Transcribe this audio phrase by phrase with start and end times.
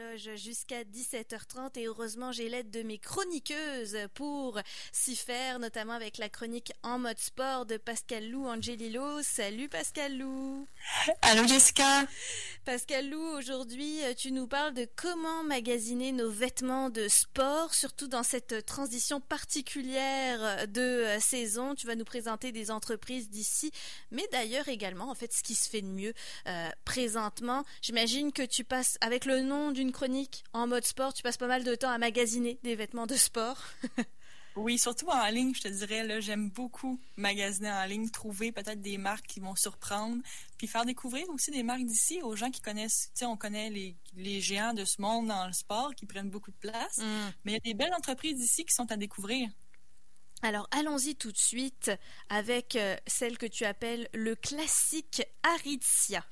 [0.00, 4.58] l'horloge jusqu'à 17h30 et heureusement j'ai l'aide de mes chroniqueuses pour
[4.92, 9.22] s'y faire, notamment avec la chronique en mode sport de Pascal Lou Angelillo.
[9.22, 10.66] Salut Pascal Lou.
[11.22, 12.04] Allô Jessica.
[12.64, 18.22] Pascal Lou, aujourd'hui tu nous parles de comment magasiner nos vêtements de sport, surtout dans
[18.22, 21.74] cette transition particulière de saison.
[21.74, 23.72] Tu vas nous présenter des entreprises d'ici,
[24.10, 26.14] mais d'ailleurs également en fait ce qui se fait de mieux
[26.46, 27.64] euh, présentement.
[27.82, 31.46] J'imagine que tu passes avec le nom d'une chronique en mode sport, tu passes pas
[31.46, 33.58] mal de temps à magasiner des vêtements de sport.
[34.56, 38.80] oui, surtout en ligne, je te dirais, là, j'aime beaucoup magasiner en ligne, trouver peut-être
[38.80, 40.22] des marques qui vont surprendre,
[40.58, 43.70] puis faire découvrir aussi des marques d'ici aux gens qui connaissent, tu sais, on connaît
[43.70, 47.32] les, les, géants de ce monde dans le sport qui prennent beaucoup de place, mm.
[47.44, 49.48] mais il y a des belles entreprises d'ici qui sont à découvrir.
[50.42, 51.90] Alors allons-y tout de suite
[52.30, 56.24] avec euh, celle que tu appelles le classique Aritzia.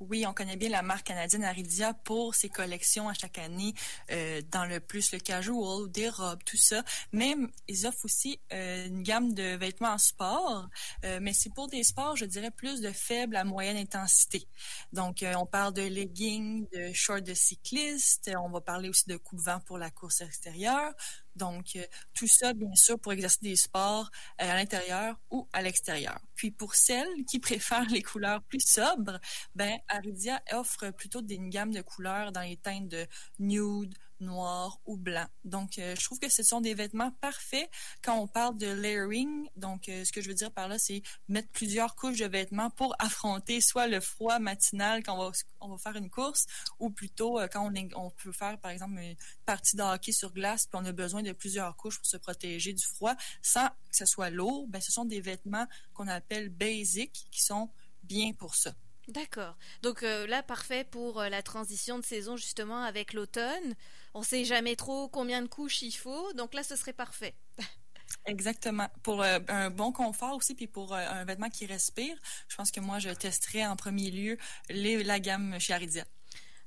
[0.00, 3.74] Oui, on connaît bien la marque canadienne Aridia pour ses collections à chaque année,
[4.10, 6.82] euh, dans le plus le casual, des robes, tout ça.
[7.12, 7.34] Mais
[7.68, 10.68] ils offrent aussi euh, une gamme de vêtements en sport,
[11.04, 14.46] euh, mais c'est pour des sports, je dirais, plus de faible à moyenne intensité.
[14.92, 19.60] Donc, on parle de leggings, de shorts de cycliste, on va parler aussi de coupe-vent
[19.60, 20.92] pour la course extérieure,
[21.36, 24.10] donc, euh, tout ça, bien sûr, pour exercer des sports
[24.40, 26.18] euh, à l'intérieur ou à l'extérieur.
[26.36, 29.18] Puis, pour celles qui préfèrent les couleurs plus sobres,
[29.54, 33.06] ben, Aridia offre plutôt une gamme de couleurs dans les teintes de
[33.38, 35.26] nude, noir ou blanc.
[35.44, 37.68] Donc, euh, je trouve que ce sont des vêtements parfaits
[38.02, 39.48] quand on parle de layering.
[39.56, 42.70] Donc, euh, ce que je veux dire par là, c'est mettre plusieurs couches de vêtements
[42.70, 46.46] pour affronter soit le froid matinal quand on va, faire une course,
[46.78, 50.66] ou plutôt euh, quand on, peut faire, par exemple, une partie de hockey sur glace,
[50.66, 54.06] puis on a besoin de plusieurs couches pour se protéger du froid sans que ce
[54.06, 54.66] soit lourd.
[54.68, 57.70] Ben, ce sont des vêtements qu'on appelle basic qui sont
[58.02, 58.74] bien pour ça.
[59.08, 59.56] D'accord.
[59.82, 63.74] Donc euh, là, parfait pour euh, la transition de saison justement avec l'automne.
[64.14, 67.34] On ne sait jamais trop combien de couches il faut, donc là, ce serait parfait.
[68.26, 68.88] Exactement.
[69.02, 72.16] Pour euh, un bon confort aussi, puis pour un vêtement qui respire,
[72.48, 74.38] je pense que moi, je testerai en premier lieu
[74.68, 76.04] la gamme chez Aridia.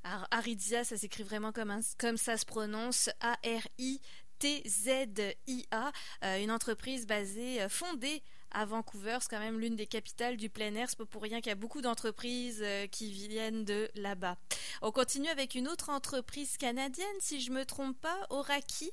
[0.04, 4.02] Alors, Aridia, ça s'écrit vraiment comme, comme ça se prononce, A-R-I.
[4.40, 5.92] T-Z-I-A,
[6.38, 8.22] une entreprise basée, fondée
[8.52, 9.18] à Vancouver.
[9.22, 10.90] C'est quand même l'une des capitales du plein air.
[10.90, 14.38] C'est pas pour rien qu'il y a beaucoup d'entreprises euh, qui viennent de là-bas.
[14.81, 18.91] On continue avec une autre entreprise canadienne, si je me trompe pas, Oraki.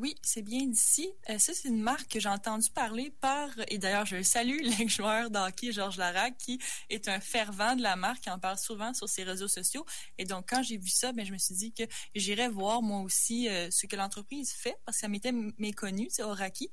[0.00, 1.10] Oui, c'est bien d'ici.
[1.28, 5.28] Euh, ça, c'est une marque que j'ai entendu parler par, et d'ailleurs, je salue l'ex-joueur
[5.28, 9.08] d'hockey Georges Larac, qui est un fervent de la marque, qui en parle souvent sur
[9.08, 9.84] ses réseaux sociaux.
[10.16, 11.82] Et donc, quand j'ai vu ça, ben, je me suis dit que
[12.14, 16.22] j'irais voir moi aussi euh, ce que l'entreprise fait, parce que ça m'était méconnu, c'est
[16.22, 16.70] Oraki.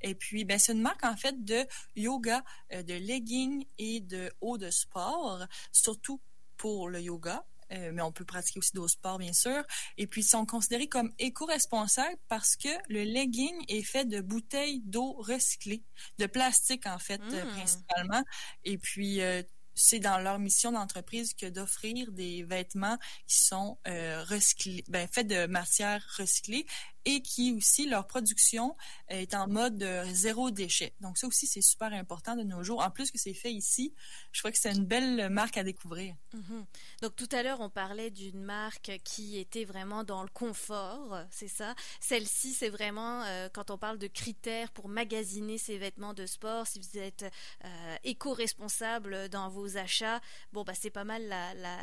[0.00, 1.66] Et puis, ben, c'est une marque, en fait, de
[1.96, 6.20] yoga, euh, de leggings et de haut de sport, surtout
[6.56, 7.44] pour le yoga.
[7.72, 9.62] Euh, mais on peut pratiquer aussi d'autres sports, bien sûr.
[9.96, 14.82] Et puis, ils sont considérés comme éco-responsables parce que le legging est fait de bouteilles
[14.84, 15.82] d'eau recyclées,
[16.18, 17.48] de plastique, en fait, euh, mmh.
[17.50, 18.22] principalement.
[18.64, 19.42] Et puis, euh,
[19.74, 22.98] c'est dans leur mission d'entreprise que d'offrir des vêtements
[23.28, 26.66] qui sont recyclés, ben, faits de matières recyclées
[27.08, 28.76] et qui aussi, leur production
[29.08, 29.82] est en mode
[30.12, 30.92] zéro déchet.
[31.00, 32.82] Donc ça aussi, c'est super important de nos jours.
[32.82, 33.94] En plus que c'est fait ici,
[34.30, 36.14] je crois que c'est une belle marque à découvrir.
[36.34, 36.66] Mhm.
[37.00, 41.48] Donc tout à l'heure, on parlait d'une marque qui était vraiment dans le confort, c'est
[41.48, 41.74] ça?
[42.00, 46.66] Celle-ci, c'est vraiment, euh, quand on parle de critères pour magasiner ses vêtements de sport,
[46.66, 47.24] si vous êtes
[47.64, 50.20] euh, éco-responsable dans vos achats,
[50.52, 51.22] bon, bah, c'est pas mal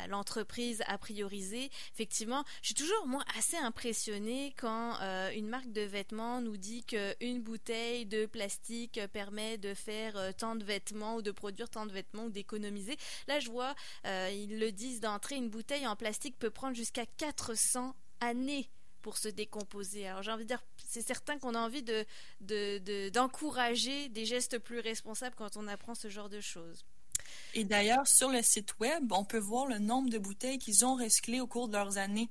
[0.08, 1.68] l'entreprise à prioriser.
[1.94, 5.00] Effectivement, je suis toujours, moi, assez impressionnée quand...
[5.00, 10.16] Euh, euh, une marque de vêtements nous dit qu'une bouteille de plastique permet de faire
[10.16, 12.96] euh, tant de vêtements ou de produire tant de vêtements ou d'économiser.
[13.26, 13.74] Là, je vois,
[14.06, 18.68] euh, ils le disent d'entrée, une bouteille en plastique peut prendre jusqu'à 400 années
[19.00, 20.06] pour se décomposer.
[20.06, 24.80] Alors j'ai envie de dire, c'est certain qu'on a envie de, d'encourager des gestes plus
[24.80, 26.84] responsables quand on apprend ce genre de choses.
[27.54, 30.96] Et d'ailleurs, sur le site web, on peut voir le nombre de bouteilles qu'ils ont
[30.96, 32.28] recyclées au cours de leurs années.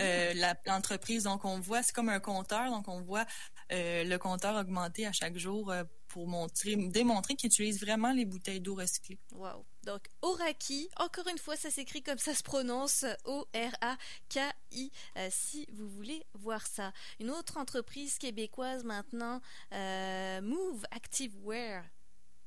[0.00, 0.34] Euh,
[0.66, 1.24] l'entreprise.
[1.24, 2.70] Donc, on voit, c'est comme un compteur.
[2.70, 3.24] Donc, on voit
[3.72, 8.24] euh, le compteur augmenter à chaque jour euh, pour montrer, démontrer qu'ils utilisent vraiment les
[8.24, 9.18] bouteilles d'eau recyclées.
[9.32, 9.64] Wow.
[9.84, 14.90] Donc, Oraki, encore une fois, ça s'écrit comme ça se prononce, O-R-A-K-I,
[15.30, 16.92] si vous voulez voir ça.
[17.20, 19.40] Une autre entreprise québécoise maintenant,
[19.70, 21.84] Move Active Wear.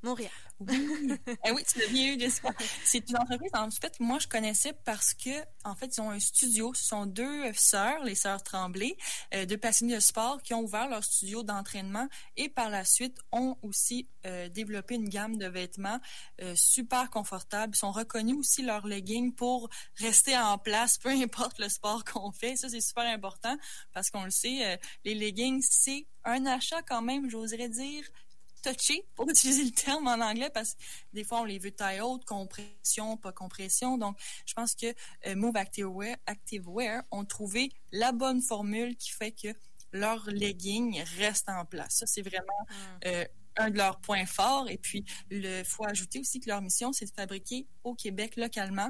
[0.02, 0.32] Montréal.
[0.60, 1.14] Oui,
[1.46, 2.50] eh oui tu l'as bien eu, Jessica.
[2.84, 5.30] C'est une entreprise, en fait, moi, je connaissais parce que,
[5.64, 6.74] en fait, ils ont un studio.
[6.74, 8.98] Ce sont deux sœurs, les sœurs Tremblay,
[9.34, 12.08] euh, deux passionnés de sport qui ont ouvert leur studio d'entraînement
[12.38, 16.00] et par la suite ont aussi euh, développé une gamme de vêtements
[16.42, 17.74] euh, super confortables.
[17.76, 22.32] Ils sont reconnus aussi leurs leggings pour rester en place, peu importe le sport qu'on
[22.32, 22.56] fait.
[22.56, 23.58] Ça, c'est super important
[23.94, 28.04] parce qu'on le sait, les leggings, c'est un achat quand même, j'oserais dire,
[28.62, 30.80] touché, pour utiliser le terme en anglais, parce que
[31.14, 33.98] des fois, on les veut taille haute, compression, pas compression.
[33.98, 34.88] Donc, je pense que
[35.28, 39.50] euh, Move Activewear, Activewear ont trouvé la bonne formule qui fait que
[39.92, 41.96] leur legging reste en place.
[41.96, 43.00] Ça, c'est vraiment mm.
[43.06, 43.26] euh,
[43.58, 44.70] un de leurs points forts.
[44.70, 48.90] Et puis, il faut ajouter aussi que leur mission, c'est de fabriquer au Québec localement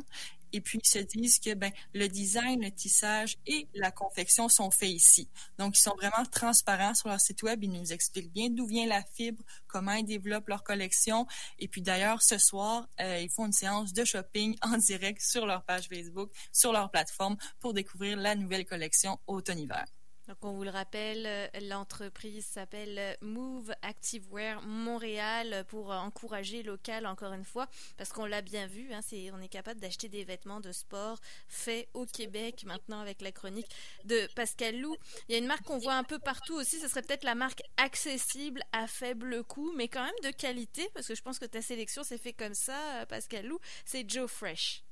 [0.53, 4.71] et puis ils se disent que ben le design, le tissage et la confection sont
[4.71, 5.29] faits ici.
[5.57, 8.87] Donc ils sont vraiment transparents sur leur site web, ils nous expliquent bien d'où vient
[8.87, 13.45] la fibre, comment ils développent leur collection et puis d'ailleurs ce soir, euh, ils font
[13.45, 18.17] une séance de shopping en direct sur leur page Facebook, sur leur plateforme pour découvrir
[18.17, 19.85] la nouvelle collection automne-hiver.
[20.29, 26.61] Donc on vous le rappelle, euh, l'entreprise s'appelle euh, Move Activewear Montréal pour euh, encourager
[26.61, 27.67] local encore une fois,
[27.97, 28.99] parce qu'on l'a bien vu, hein,
[29.33, 33.71] on est capable d'acheter des vêtements de sport faits au Québec maintenant avec la chronique
[34.05, 34.95] de Pascal Lou.
[35.27, 37.33] Il y a une marque qu'on voit un peu partout aussi, ce serait peut-être la
[37.33, 41.45] marque accessible à faible coût, mais quand même de qualité, parce que je pense que
[41.45, 44.83] ta sélection s'est fait comme ça, Pascal Lou, c'est Joe Fresh.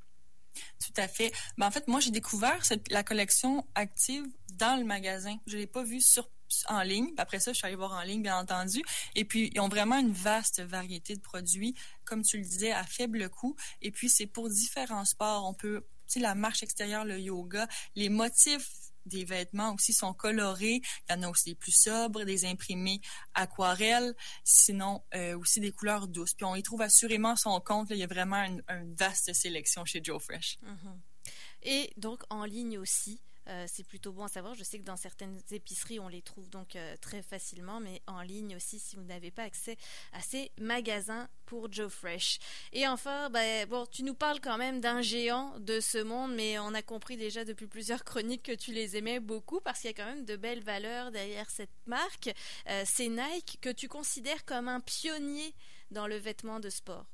[0.86, 1.32] Tout à fait.
[1.58, 5.38] Ben, en fait, moi, j'ai découvert la collection active dans le magasin.
[5.48, 6.30] Je ne l'ai pas vue sur
[6.70, 7.14] en ligne.
[7.18, 8.82] Après ça, je suis allée voir en ligne, bien entendu.
[9.16, 11.76] Et puis, ils ont vraiment une vaste variété de produits,
[12.06, 13.56] comme tu le disais, à faible coût.
[13.82, 15.46] Et puis, c'est pour différents sports.
[15.46, 18.70] On peut, tu sais, la marche extérieure, le yoga, les motifs
[19.08, 20.82] des vêtements aussi sont colorés.
[21.10, 23.02] Il y en a aussi des plus sobres, des imprimés
[23.34, 26.34] aquarelles, sinon euh, aussi des couleurs douces.
[26.34, 27.90] Puis on y trouve assurément son compte.
[27.92, 28.64] il y a vraiment une,
[28.96, 30.58] vaste sélection chez Joe Fresh.
[30.64, 30.98] Mm-hmm.
[31.64, 34.56] Et donc en ligne aussi, euh, c'est plutôt bon à savoir.
[34.56, 38.22] Je sais que dans certaines épiceries, on les trouve donc euh, très facilement, mais en
[38.22, 39.78] ligne aussi si vous n'avez pas accès
[40.14, 42.40] à ces magasins pour Joe Fresh.
[42.74, 46.60] Et enfin, bah, bon, tu nous parles quand même d'un géant de ce monde, mais
[46.60, 49.94] on a compris déjà depuis plusieurs chroniques que tu les aimais beaucoup parce qu'il y
[49.94, 52.30] a quand même de belles valeurs derrière cette marque.
[52.68, 55.54] Euh, c'est Nike que tu considères comme un pionnier
[55.92, 57.06] dans le vêtement de sport.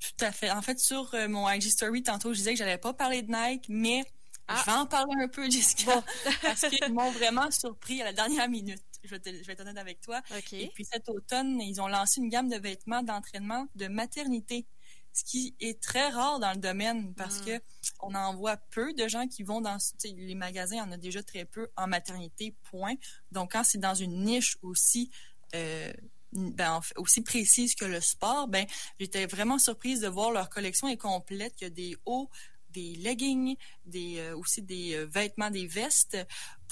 [0.00, 0.50] Tout à fait.
[0.50, 3.66] En fait, sur mon IG Story, tantôt, je disais que j'allais pas parler de Nike,
[3.68, 4.04] mais
[4.48, 6.02] je vais en parler un peu, Jessica,
[6.42, 8.82] parce qu'ils m'ont vraiment surpris à la dernière minute.
[9.04, 10.22] Je vais, être honnête avec toi.
[10.52, 14.66] Et puis cet automne, ils ont lancé une gamme de vêtements d'entraînement de maternité,
[15.12, 17.44] ce qui est très rare dans le domaine parce mm.
[17.44, 17.60] que
[18.00, 21.44] on en voit peu de gens qui vont dans les magasins, en a déjà très
[21.44, 22.94] peu en maternité, point.
[23.32, 25.10] Donc quand c'est dans une niche aussi
[25.54, 25.92] euh,
[26.32, 28.66] ben, aussi précise que le sport, ben
[28.98, 31.52] j'étais vraiment surprise de voir leur collection est complète.
[31.60, 32.30] Il y a des hauts,
[32.72, 36.18] des leggings, des euh, aussi des euh, vêtements, des vestes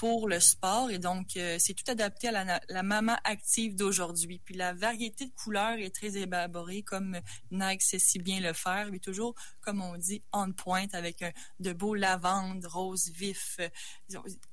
[0.00, 4.40] pour le sport et donc euh, c'est tout adapté à la, la maman active d'aujourd'hui.
[4.42, 7.20] Puis la variété de couleurs est très élaborée comme
[7.50, 11.22] Nike sait si bien le faire, mais toujours comme on dit on point avec
[11.58, 13.60] de beaux lavandes, roses vifs.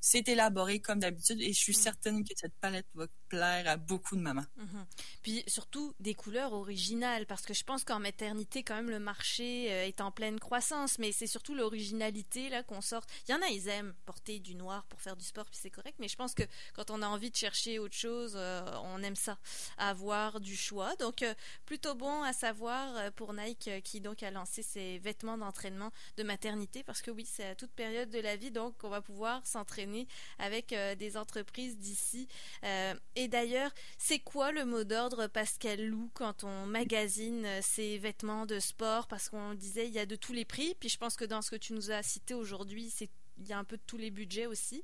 [0.02, 1.82] C'est élaboré comme d'habitude et je suis mm.
[1.82, 4.46] certaine que cette palette va plaire à beaucoup de mamans.
[4.60, 4.86] Mm-hmm.
[5.24, 9.68] Puis surtout des couleurs originales parce que je pense qu'en maternité quand même le marché
[9.68, 13.06] est en pleine croissance, mais c'est surtout l'originalité là qu'on sort.
[13.30, 15.70] Il y en a ils aiment porter du noir pour faire du sport puis c'est
[15.70, 15.98] correct.
[16.00, 16.44] Mais je pense que
[16.74, 19.38] quand on a envie de chercher autre chose, euh, on aime ça,
[19.78, 20.96] avoir du choix.
[20.98, 21.34] Donc euh,
[21.66, 26.24] plutôt bon à savoir euh, pour Nike qui donc a lancé ses vêtements d'entraînement de
[26.24, 29.46] maternité parce que oui, c'est à toute période de la vie, donc on va pouvoir
[29.46, 30.08] s'entraîner
[30.40, 32.28] avec des entreprises d'ici.
[33.16, 38.60] et d'ailleurs, c'est quoi le mot d'ordre Pascal Lou quand on magasine ses vêtements de
[38.60, 39.08] sport?
[39.08, 41.42] Parce qu'on disait il y a de tous les prix, puis je pense que dans
[41.42, 43.10] ce que tu nous as cité aujourd'hui, c'est
[43.40, 44.84] il y a un peu de tous les budgets aussi.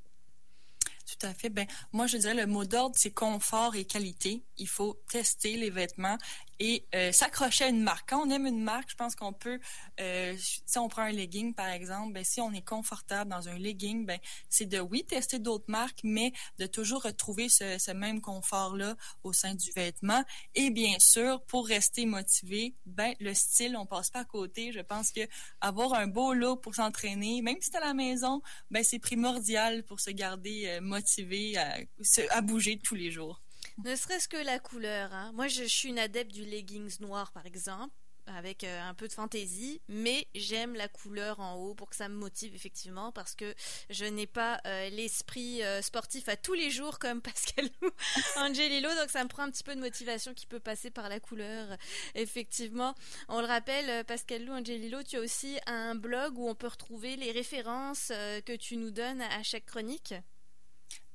[1.19, 1.49] Tout à fait.
[1.49, 4.43] Ben, moi, je dirais le mot d'ordre, c'est confort et qualité.
[4.57, 6.17] Il faut tester les vêtements
[6.63, 8.09] et euh, s'accrocher à une marque.
[8.09, 9.59] Quand on aime une marque, je pense qu'on peut,
[9.99, 13.57] euh, si on prend un legging par exemple, ben, si on est confortable dans un
[13.57, 14.17] legging, ben,
[14.47, 19.55] c'est de oui tester d'autres marques, mais de toujours retrouver ce, même confort-là au sein
[19.55, 20.23] du vêtement.
[20.55, 24.71] Et bien sûr, pour rester motivé, ben, le style, on passe pas à côté.
[24.71, 25.21] Je pense que
[25.59, 28.41] avoir un beau look pour s'entraîner, même si c'est à la maison,
[28.71, 33.41] ben, c'est primordial pour se garder euh, motivé à bouger tous les jours.
[33.83, 35.13] Ne serait-ce que la couleur.
[35.13, 35.31] Hein.
[35.33, 37.93] Moi, je, suis une adepte du leggings noir, par exemple.
[38.25, 42.07] avec euh, un peu de fantaisie, mais j'aime la couleur en haut pour que ça
[42.07, 43.53] me motive effectivement parce que
[43.89, 47.89] je n'ai pas euh, l'esprit sportif à tous les jours comme Pascal ou
[48.37, 51.19] Angelillo, donc ça me prend un petit peu de motivation qui peut passer par la
[51.19, 51.75] couleur.
[52.15, 52.95] Effectivement,
[53.27, 57.17] on le rappelle, Pascal Lou, Angelillo, tu as aussi un blog où on peut retrouver
[57.17, 58.07] les références
[58.45, 60.13] que tu nous donnes à chaque chronique.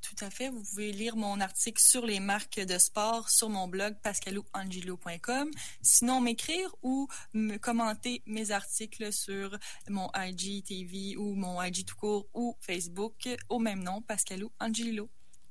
[0.01, 0.49] Tout à fait.
[0.49, 5.51] Vous pouvez lire mon article sur les marques de sport sur mon blog pascalouangelo.com.
[5.83, 12.29] Sinon, m'écrire ou me commenter mes articles sur mon IGTV ou mon IG tout court
[12.35, 15.11] ou Facebook au même nom, Pascalou Angelo.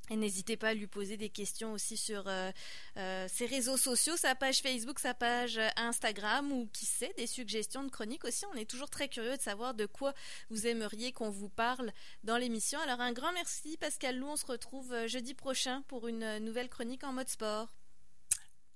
[0.10, 2.52] Et n'hésitez pas à lui poser des questions aussi sur euh,
[2.98, 7.84] euh, ses réseaux sociaux, sa page Facebook, sa page Instagram ou qui sait, des suggestions
[7.84, 8.46] de chroniques aussi.
[8.54, 10.14] On est toujours très curieux de savoir de quoi
[10.50, 11.92] vous aimeriez qu'on vous parle
[12.24, 12.80] dans l'émission.
[12.80, 16.70] Alors un grand merci Pascal Lou, on se retrouve euh, jeudi prochain pour une nouvelle
[16.70, 17.74] chronique en mode sport.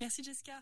[0.01, 0.61] Merci Jessica.